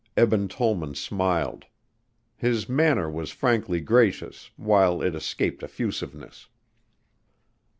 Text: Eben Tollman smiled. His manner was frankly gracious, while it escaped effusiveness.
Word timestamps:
Eben 0.17 0.47
Tollman 0.47 0.95
smiled. 0.95 1.65
His 2.35 2.67
manner 2.67 3.07
was 3.07 3.29
frankly 3.29 3.79
gracious, 3.81 4.49
while 4.57 4.99
it 4.99 5.13
escaped 5.13 5.61
effusiveness. 5.61 6.47